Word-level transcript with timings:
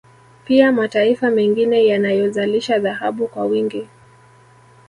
Pia 0.45 0.71
mataifa 0.71 1.29
mengine 1.31 1.85
yanayozalisha 1.87 2.79
dhahabu 2.79 3.27
kwa 3.27 3.45
wingi 3.45 3.87